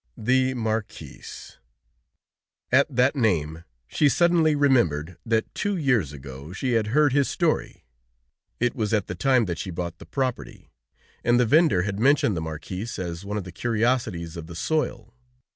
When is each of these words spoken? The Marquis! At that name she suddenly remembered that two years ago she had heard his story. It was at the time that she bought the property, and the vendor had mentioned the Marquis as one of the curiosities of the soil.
The 0.17 0.55
Marquis! 0.55 1.23
At 2.71 2.87
that 2.89 3.15
name 3.15 3.65
she 3.85 4.09
suddenly 4.09 4.55
remembered 4.55 5.15
that 5.27 5.53
two 5.53 5.77
years 5.77 6.11
ago 6.11 6.51
she 6.53 6.71
had 6.71 6.87
heard 6.87 7.13
his 7.13 7.29
story. 7.29 7.85
It 8.59 8.73
was 8.75 8.95
at 8.95 9.05
the 9.05 9.13
time 9.13 9.45
that 9.45 9.59
she 9.59 9.69
bought 9.69 9.99
the 9.99 10.07
property, 10.07 10.71
and 11.23 11.39
the 11.39 11.45
vendor 11.45 11.83
had 11.83 11.99
mentioned 11.99 12.35
the 12.35 12.41
Marquis 12.41 12.87
as 12.97 13.23
one 13.23 13.37
of 13.37 13.43
the 13.43 13.51
curiosities 13.51 14.35
of 14.35 14.47
the 14.47 14.55
soil. 14.55 15.13